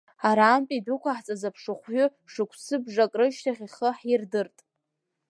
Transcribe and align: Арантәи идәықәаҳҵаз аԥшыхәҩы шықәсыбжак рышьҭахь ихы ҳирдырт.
Арантәи 0.29 0.75
идәықәаҳҵаз 0.81 1.41
аԥшыхәҩы 1.49 2.03
шықәсыбжак 2.31 3.11
рышьҭахь 3.19 3.61
ихы 3.67 3.87
ҳирдырт. 3.99 4.57